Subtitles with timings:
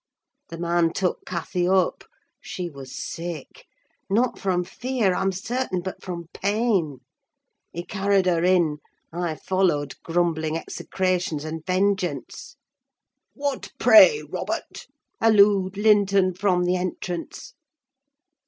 [0.49, 2.03] The man took Cathy up;
[2.41, 3.65] she was sick:
[4.09, 7.01] not from fear, I'm certain, but from pain.
[7.71, 8.79] He carried her in;
[9.13, 12.55] I followed, grumbling execrations and vengeance.
[13.35, 14.87] 'What prey, Robert?'
[15.21, 17.53] hallooed Linton from the entrance.